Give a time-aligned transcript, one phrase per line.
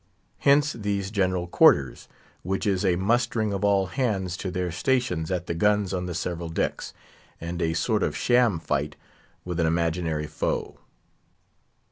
[0.39, 2.07] Hence these "general quarters,"
[2.41, 6.15] which is a mustering of all hands to their stations at the guns on the
[6.15, 6.91] several decks,
[7.39, 8.95] and a sort of sham fight
[9.45, 10.79] with an imaginary foe.